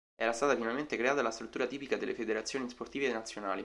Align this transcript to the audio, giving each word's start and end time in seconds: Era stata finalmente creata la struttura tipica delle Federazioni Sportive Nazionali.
Era 0.15 0.31
stata 0.33 0.55
finalmente 0.55 0.97
creata 0.97 1.21
la 1.21 1.29
struttura 1.29 1.67
tipica 1.67 1.95
delle 1.95 2.15
Federazioni 2.15 2.67
Sportive 2.67 3.11
Nazionali. 3.11 3.59